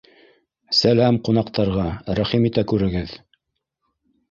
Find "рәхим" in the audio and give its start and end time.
2.21-2.51